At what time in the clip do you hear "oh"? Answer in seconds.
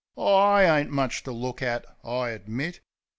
0.17-0.33